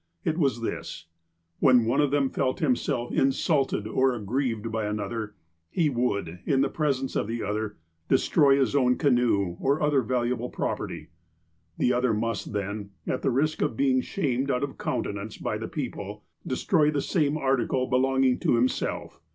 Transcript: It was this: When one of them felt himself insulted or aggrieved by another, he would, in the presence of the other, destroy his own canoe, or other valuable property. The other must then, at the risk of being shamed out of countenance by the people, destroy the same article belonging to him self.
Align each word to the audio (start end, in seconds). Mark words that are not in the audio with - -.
It 0.23 0.39
was 0.39 0.61
this: 0.63 1.05
When 1.59 1.85
one 1.85 2.01
of 2.01 2.09
them 2.09 2.31
felt 2.31 2.59
himself 2.59 3.11
insulted 3.11 3.85
or 3.87 4.15
aggrieved 4.15 4.71
by 4.71 4.85
another, 4.87 5.35
he 5.69 5.91
would, 5.91 6.39
in 6.43 6.61
the 6.61 6.69
presence 6.71 7.15
of 7.15 7.27
the 7.27 7.43
other, 7.43 7.77
destroy 8.09 8.57
his 8.57 8.75
own 8.75 8.97
canoe, 8.97 9.57
or 9.59 9.79
other 9.79 10.01
valuable 10.01 10.49
property. 10.49 11.09
The 11.77 11.93
other 11.93 12.15
must 12.15 12.51
then, 12.51 12.89
at 13.05 13.21
the 13.21 13.29
risk 13.29 13.61
of 13.61 13.77
being 13.77 14.01
shamed 14.01 14.49
out 14.49 14.63
of 14.63 14.79
countenance 14.79 15.37
by 15.37 15.59
the 15.59 15.67
people, 15.67 16.23
destroy 16.47 16.89
the 16.89 16.99
same 17.01 17.37
article 17.37 17.85
belonging 17.85 18.39
to 18.39 18.57
him 18.57 18.67
self. 18.69 19.21